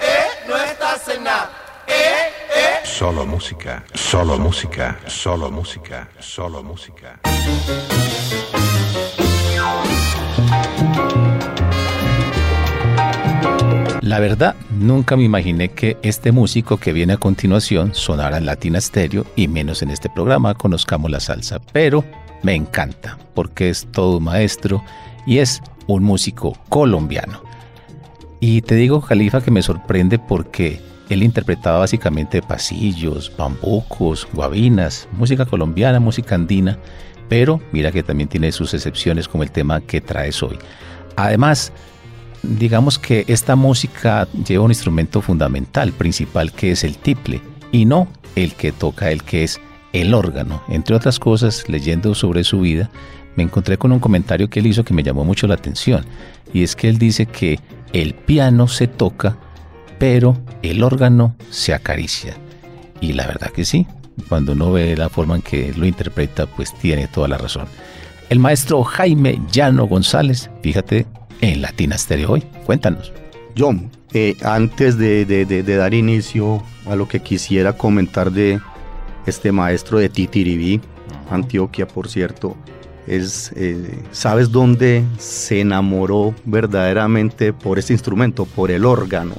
[0.00, 1.50] eh, no estás en nada.
[1.86, 1.92] Eh,
[2.54, 2.86] eh.
[2.86, 7.20] Solo música, solo música, solo música, solo música.
[14.00, 18.80] La verdad, nunca me imaginé que este músico que viene a continuación sonara en Latina
[18.80, 22.04] Stereo y menos en este programa Conozcamos la Salsa, pero
[22.42, 24.82] me encanta porque es todo un maestro
[25.26, 27.42] y es un músico colombiano.
[28.40, 35.44] Y te digo, Califa, que me sorprende porque él interpretaba básicamente pasillos, bambucos, guabinas, música
[35.44, 36.78] colombiana, música andina,
[37.28, 40.58] pero mira que también tiene sus excepciones como el tema que traes hoy.
[41.16, 41.72] Además,
[42.42, 47.40] digamos que esta música lleva un instrumento fundamental, principal, que es el tiple,
[47.72, 49.60] y no el que toca el que es
[49.92, 50.62] el órgano.
[50.68, 52.90] Entre otras cosas, leyendo sobre su vida,
[53.36, 56.04] me encontré con un comentario que él hizo que me llamó mucho la atención,
[56.52, 57.60] y es que él dice que
[57.92, 59.36] el piano se toca,
[59.98, 62.36] pero el órgano se acaricia.
[63.00, 63.86] Y la verdad que sí,
[64.28, 67.66] cuando uno ve la forma en que lo interpreta, pues tiene toda la razón.
[68.28, 71.06] El maestro Jaime Llano González, fíjate,
[71.40, 72.42] en Latina Stereo hoy.
[72.66, 73.12] Cuéntanos.
[73.56, 78.60] John, eh, antes de, de- dar inicio a lo que quisiera comentar de
[79.28, 80.80] este maestro de Titiribí,
[81.30, 82.56] Antioquia, por cierto,
[83.06, 89.34] es, eh, ¿sabes dónde se enamoró verdaderamente por este instrumento, por el órgano?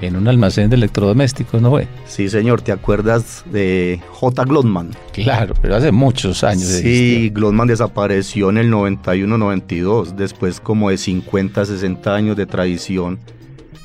[0.00, 1.86] En un almacén de electrodomésticos, ¿no fue?
[2.06, 4.44] Sí, señor, ¿te acuerdas de J.
[4.44, 4.90] Glotman?
[5.12, 6.64] Claro, pero hace muchos años.
[6.64, 13.20] Sí, Glotman desapareció en el 91-92, después como de 50, 60 años de tradición,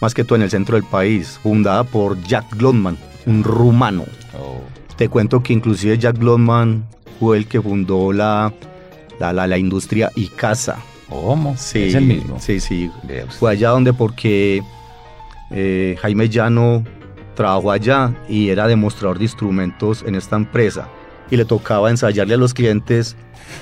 [0.02, 2.98] más que todo en el centro del país, fundada por Jack Glotman,
[3.28, 4.06] un rumano.
[4.34, 4.62] Oh,
[4.98, 6.84] Te cuento que inclusive Jack Glotman
[7.20, 8.52] fue el que fundó la,
[9.20, 10.78] la, la, la industria Icasa.
[11.10, 11.56] ¿Cómo?
[11.56, 12.40] Sí, Es el mismo.
[12.40, 12.92] Sí, sí.
[13.40, 14.62] Fue allá donde porque
[15.52, 16.84] eh, Jaime Llano
[17.36, 20.90] trabajó allá y era demostrador de instrumentos en esta empresa
[21.30, 23.16] y le tocaba ensayarle a los clientes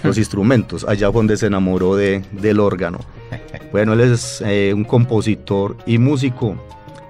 [0.03, 0.85] los instrumentos.
[0.87, 2.99] Allá fue donde se enamoró de, del órgano.
[3.71, 6.55] Bueno, él es eh, un compositor y músico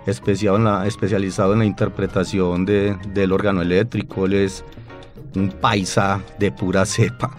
[0.05, 4.25] especializado en la, especializado en la interpretación de- del órgano eléctrico.
[4.25, 4.63] Él es
[5.35, 7.35] un paisa de pura cepa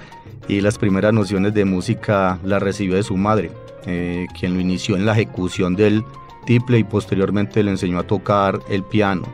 [0.49, 3.51] y las primeras nociones de música las recibió de su madre,
[3.87, 6.05] eh, quien lo inició en la ejecución del
[6.47, 9.25] tiple y posteriormente le enseñó a tocar el piano.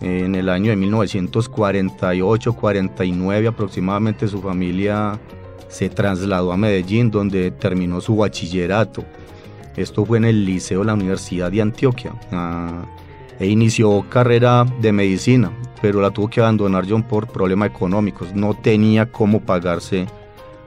[0.00, 5.18] En el año de 1948-49 aproximadamente su familia
[5.68, 9.04] se trasladó a Medellín donde terminó su bachillerato.
[9.76, 12.12] Esto fue en el Liceo de la Universidad de Antioquia.
[12.32, 12.84] Ah,
[13.38, 15.50] e inició carrera de medicina,
[15.82, 18.34] pero la tuvo que abandonar John por problemas económicos.
[18.34, 20.06] No tenía cómo pagarse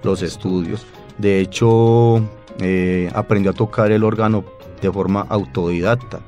[0.04, 0.86] los estudios.
[1.18, 2.22] De hecho,
[2.60, 4.44] eh, aprendió a tocar el órgano
[4.82, 6.20] de forma autodidacta.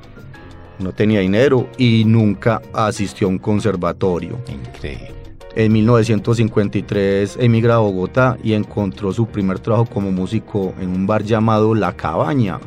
[0.78, 4.38] No tenía dinero y nunca asistió a un conservatorio.
[4.48, 5.20] Increíble.
[5.56, 11.24] En 1953 emigra a Bogotá y encontró su primer trabajo como músico en un bar
[11.24, 12.60] llamado La Cabaña.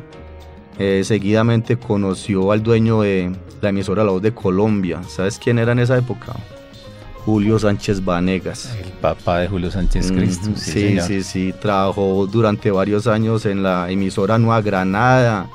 [0.78, 5.02] Eh, seguidamente conoció al dueño de la emisora La Voz de Colombia.
[5.04, 6.34] ¿Sabes quién era en esa época?
[7.24, 8.76] Julio Sánchez Vanegas.
[8.76, 10.50] El papá de Julio Sánchez Cristo.
[10.50, 11.06] Ujú, sí, sí, señor.
[11.06, 11.54] sí, sí.
[11.58, 15.46] Trabajó durante varios años en la emisora Nueva Granada.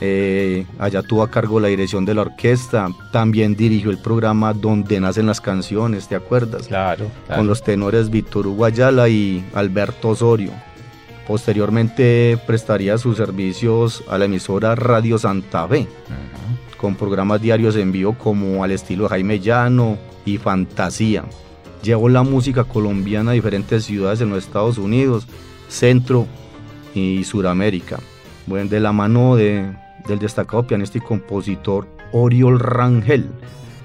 [0.00, 2.88] Eh, allá tuvo a cargo la dirección de la orquesta.
[3.10, 6.68] También dirigió el programa Donde nacen las canciones, ¿te acuerdas?
[6.68, 7.40] Claro, claro.
[7.40, 10.50] Con los tenores Víctor Hugo Ayala y Alberto Osorio.
[11.26, 15.86] Posteriormente prestaría sus servicios a la emisora Radio Santa Fe
[16.76, 21.24] con programas diarios en vivo como al estilo Jaime Llano y Fantasía.
[21.82, 25.28] Llevó la música colombiana a diferentes ciudades en los Estados Unidos,
[25.68, 26.26] Centro
[26.94, 27.98] y Suramérica.
[28.46, 29.72] Bueno, de la mano de-
[30.08, 33.30] del destacado pianista y compositor Oriol Rangel,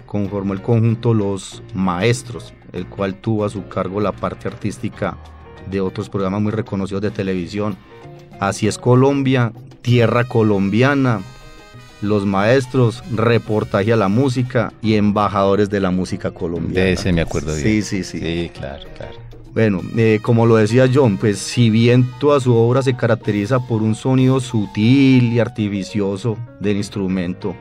[0.07, 5.15] conformó el conjunto Los Maestros, el cual tuvo a su cargo la parte artística
[5.69, 7.75] de otros programas muy reconocidos de televisión.
[8.39, 9.51] Así es Colombia,
[9.81, 11.21] Tierra Colombiana,
[12.01, 16.85] los maestros, reportaje a la música y embajadores de la música colombiana.
[16.85, 17.83] De ese me acuerdo Sí, bien.
[17.83, 18.19] sí, sí.
[18.19, 19.13] Sí, claro, claro.
[19.53, 23.81] Bueno, eh, como lo decía John, pues si bien toda su obra se caracteriza por
[23.81, 27.55] un sonido sutil y artificioso del instrumento,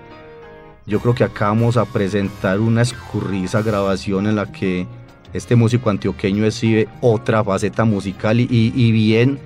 [0.87, 4.87] yo creo que acá vamos a presentar una escurriza grabación en la que
[5.37, 9.39] este músico antioqueño exhibe otra faceta musical y, bien,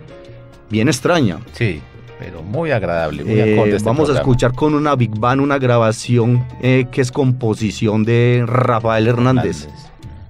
[0.71, 1.39] bien extraña.
[1.53, 1.81] Sí,
[2.19, 3.25] pero muy agradable.
[3.25, 7.11] Muy Eh, este vamos a escuchar con una Big Band una grabación eh, que es
[7.11, 9.69] composición de Rafael Hernández,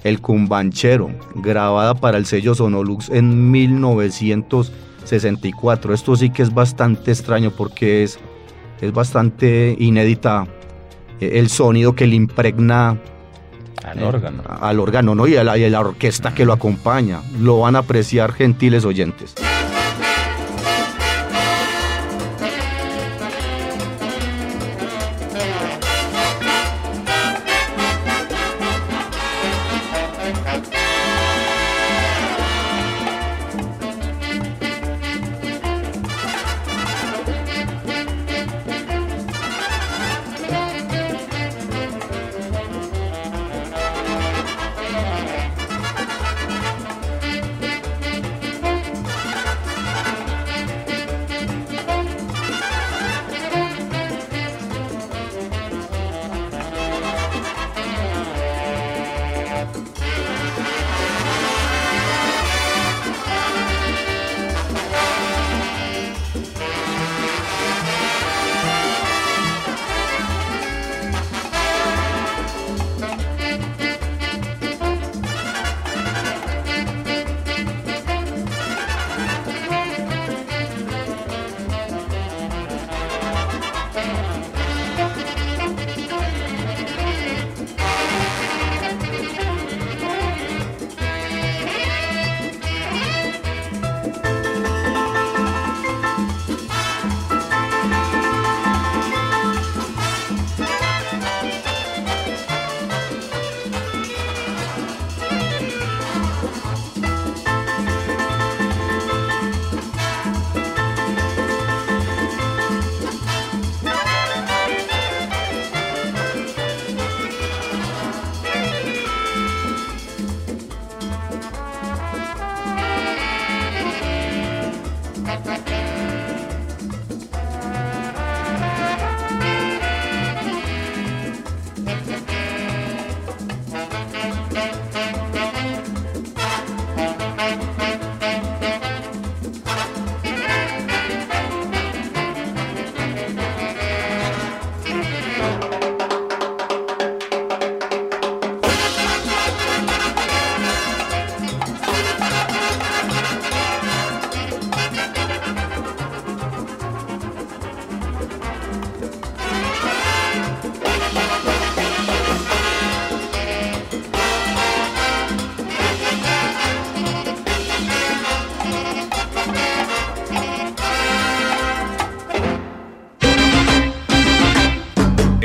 [0.05, 5.95] el cumbanchero, grabada para el sello Sonolux en 1964.
[5.95, 8.21] Esto sí que es bastante extraño porque es,
[8.81, 10.47] es bastante inédita
[11.21, 12.99] eh, el sonido que le impregna
[13.85, 14.43] Al eh, órgano.
[14.47, 15.27] al órgano ¿no?
[15.27, 17.21] y, a la, y a la orquesta que lo acompaña.
[17.39, 19.35] Lo van a apreciar gentiles oyentes.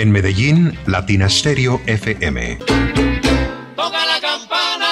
[0.05, 2.59] En Medellín, Latina Stereo FM.
[3.75, 4.85] Toca la campana.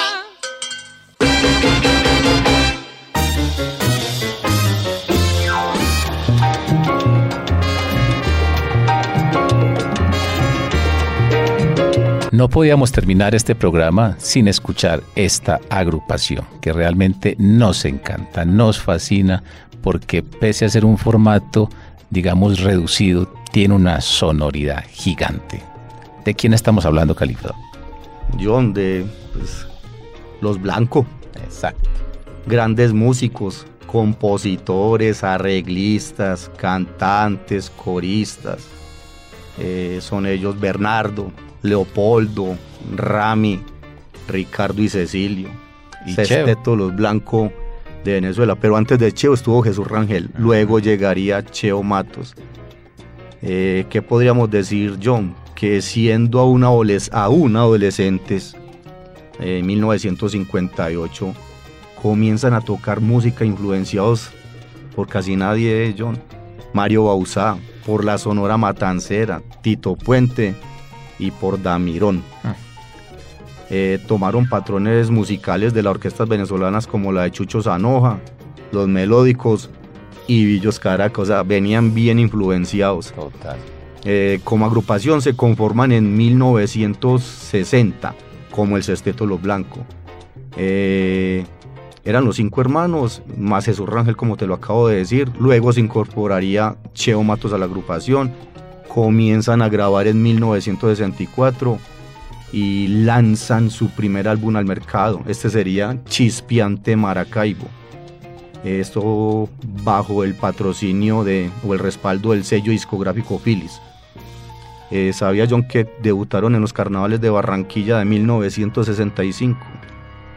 [12.32, 19.44] No podíamos terminar este programa sin escuchar esta agrupación que realmente nos encanta, nos fascina,
[19.80, 21.70] porque pese a ser un formato,
[22.14, 25.62] digamos, reducido, tiene una sonoridad gigante.
[26.24, 27.54] ¿De quién estamos hablando, Califado?
[28.40, 29.66] John, de pues,
[30.40, 31.04] Los Blanco.
[31.44, 31.90] Exacto.
[32.46, 38.64] Grandes músicos, compositores, arreglistas, cantantes, coristas.
[39.58, 42.56] Eh, son ellos Bernardo, Leopoldo,
[42.94, 43.60] Rami,
[44.28, 45.48] Ricardo y Cecilio.
[46.06, 47.52] Y Sexteto Los Blanco
[48.04, 48.54] de Venezuela.
[48.56, 50.30] Pero antes de Cheo estuvo Jesús Rangel.
[50.38, 52.34] Luego llegaría Cheo Matos.
[53.42, 55.34] Eh, ¿Qué podríamos decir, John?
[55.54, 58.54] Que siendo aún, adoles- aún adolescentes,
[59.40, 61.34] eh, en 1958,
[62.02, 64.30] comienzan a tocar música influenciados
[64.94, 66.18] por casi nadie, John.
[66.72, 70.54] Mario Bauzá, por la Sonora Matancera, Tito Puente
[71.18, 72.22] y por Damirón.
[72.42, 72.56] Ah.
[73.70, 78.20] Eh, tomaron patrones musicales de las orquestas venezolanas como la de Chucho Zanoja,
[78.72, 79.70] Los Melódicos
[80.26, 83.12] y Villos Caracas, o sea, venían bien influenciados.
[83.12, 83.56] Total.
[84.04, 88.14] Eh, como agrupación se conforman en 1960
[88.50, 89.80] como el Sexteto Los Blanco.
[90.56, 91.44] Eh,
[92.04, 95.30] eran los cinco hermanos, más Jesús Rangel, como te lo acabo de decir.
[95.40, 98.32] Luego se incorporaría Cheo Matos a la agrupación.
[98.88, 101.78] Comienzan a grabar en 1964
[102.54, 105.20] y lanzan su primer álbum al mercado.
[105.26, 107.66] Este sería Chispeante Maracaibo.
[108.62, 109.48] Esto
[109.82, 113.80] bajo el patrocinio de, o el respaldo del sello discográfico Philips.
[114.92, 119.58] Eh, sabía John que debutaron en los carnavales de Barranquilla de 1965.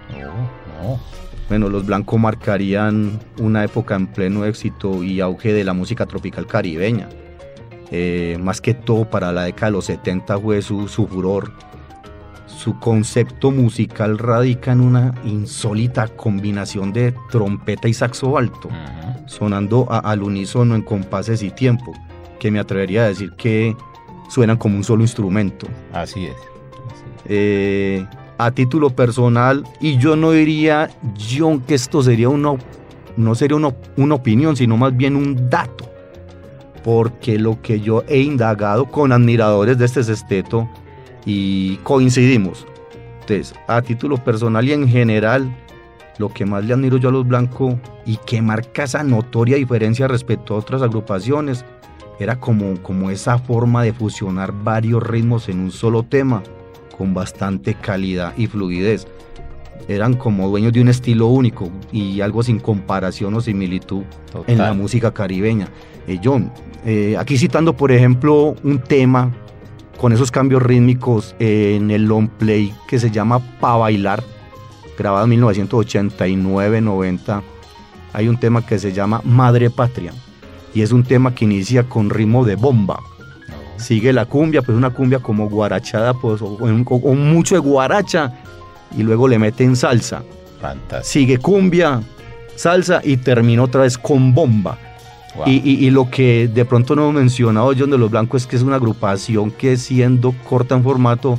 [0.09, 0.99] No, no.
[1.49, 6.47] Bueno, los blancos marcarían una época en pleno éxito y auge de la música tropical
[6.47, 7.09] caribeña.
[7.91, 11.53] Eh, más que todo para la década de los 70 fue su, su furor.
[12.57, 18.69] Su concepto musical radica en una insólita combinación de trompeta y saxo alto,
[19.27, 21.93] sonando a- al unísono en compases y tiempo,
[22.39, 23.75] que me atrevería a decir que
[24.29, 25.67] suenan como un solo instrumento.
[25.93, 26.33] Así es.
[26.33, 27.21] Así es.
[27.25, 28.05] Eh,
[28.39, 30.89] a título personal, y yo no diría,
[31.29, 33.57] John, que esto sería no sería
[33.97, 35.85] una opinión, sino más bien un dato.
[36.83, 40.69] Porque lo que yo he indagado con admiradores de este sexteto
[41.27, 42.65] y coincidimos.
[43.19, 45.53] Entonces, a título personal y en general,
[46.17, 47.75] lo que más le admiro yo a los blancos
[48.05, 51.65] y que marca esa notoria diferencia respecto a otras agrupaciones,
[52.17, 56.41] era como, como esa forma de fusionar varios ritmos en un solo tema
[56.97, 59.05] con bastante calidad y fluidez.
[59.89, 64.45] Eran como dueños de un estilo único y algo sin comparación o similitud Total.
[64.47, 65.67] en la música caribeña.
[66.07, 66.51] Eh, John,
[66.85, 69.31] eh, aquí citando por ejemplo un tema
[69.97, 74.23] con esos cambios rítmicos en el long play que se llama Pa Bailar,
[74.97, 77.41] grabado en 1989-90,
[78.13, 80.11] hay un tema que se llama Madre Patria
[80.73, 82.99] y es un tema que inicia con ritmo de bomba
[83.77, 88.33] sigue la cumbia, pues una cumbia como guarachada, pues, o, o- o mucho de guaracha,
[88.97, 90.23] y luego le meten salsa.
[90.59, 91.03] Fantástico.
[91.03, 92.01] Sigue cumbia,
[92.55, 94.79] salsa y termina otra vez con bomba.
[95.37, 95.47] Wow.
[95.47, 98.47] Y, y- y lo que de pronto no hemos mencionado John de los Blancos es
[98.47, 101.37] que es una agrupación que siendo corta en formato,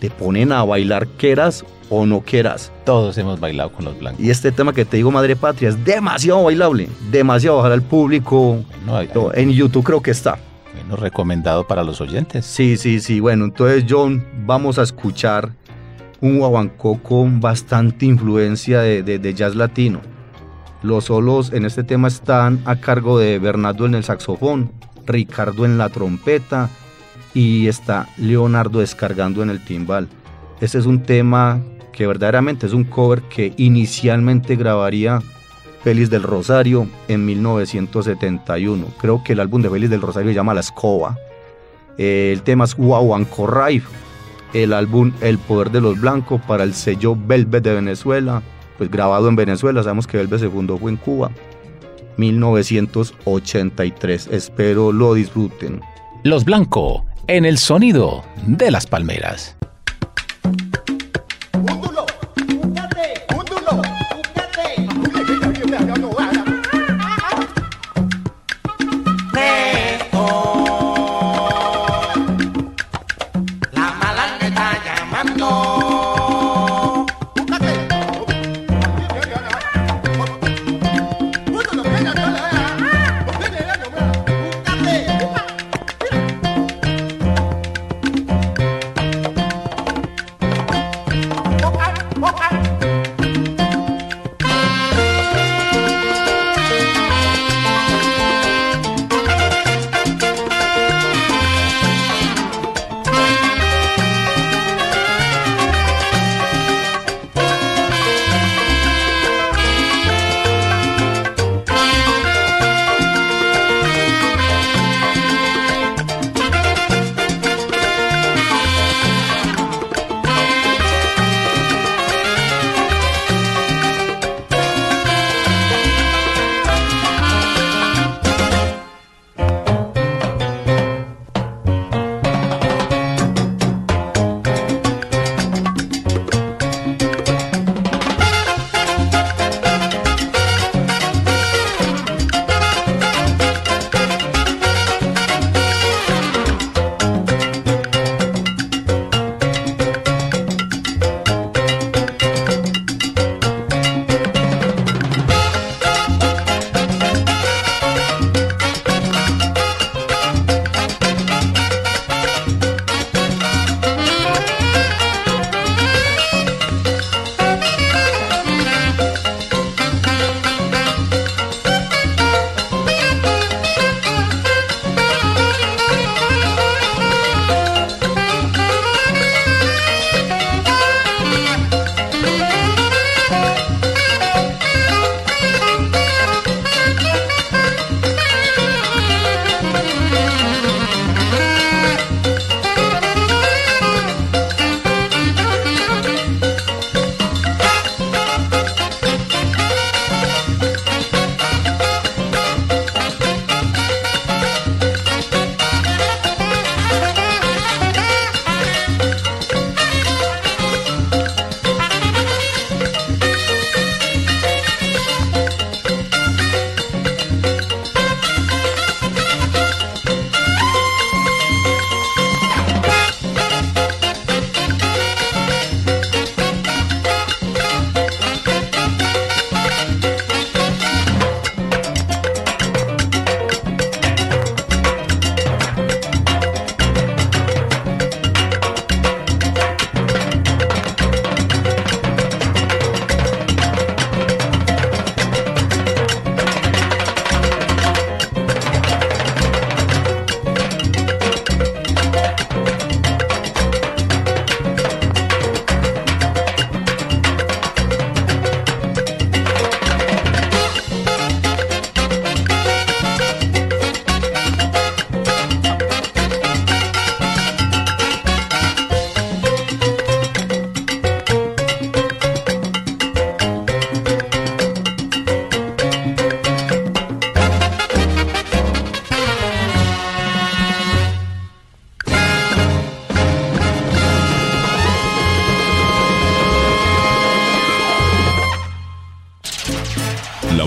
[0.00, 2.70] te ponen a bailar quieras o no quieras.
[2.84, 4.22] Todos hemos bailado con los blancos.
[4.24, 7.58] Y este tema que te digo, Madre Patria, es demasiado bailable, demasiado.
[7.58, 10.38] Ojalá el público, No, hay- en YouTube creo que está.
[10.74, 12.44] bueno, recomendado para los oyentes.
[12.46, 13.20] Sí, sí, sí.
[13.20, 15.50] Bueno, entonces John, vamos a escuchar
[16.20, 20.00] un guaguancó con bastante influencia de, de- de jazz latino.
[20.84, 24.70] Los solos en este tema están a cargo de Bernardo en el saxofón,
[25.06, 26.68] Ricardo en la trompeta
[27.32, 30.08] y está Leonardo descargando en el timbal.
[30.60, 35.22] Este es un tema que verdaderamente es un cover que inicialmente grabaría
[35.82, 38.86] Félix del Rosario en 1971.
[38.98, 41.16] Creo que el álbum de Félix del Rosario se llama La Escoba.
[41.96, 43.86] El tema es Raif.
[44.52, 48.42] El álbum El Poder de los Blancos para el sello Velvet de Venezuela.
[48.78, 49.82] Pues grabado en Venezuela.
[49.82, 51.30] Sabemos que Velvet se fundó fue en Cuba.
[52.16, 54.28] 1983.
[54.30, 55.80] Espero lo disfruten.
[56.22, 59.56] Los Blanco, en el sonido de las palmeras.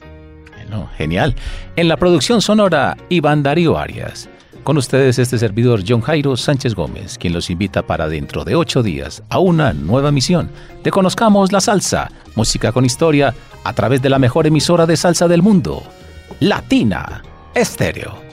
[0.55, 1.35] Bueno, genial.
[1.75, 4.29] En la producción sonora, Iván Darío Arias.
[4.63, 8.81] Con ustedes este servidor John Jairo Sánchez Gómez, quien los invita para dentro de ocho
[8.81, 10.49] días a una nueva misión
[10.83, 15.27] de Conozcamos la Salsa, música con historia, a través de la mejor emisora de salsa
[15.27, 15.83] del mundo,
[16.39, 17.21] Latina
[17.53, 18.32] Estéreo.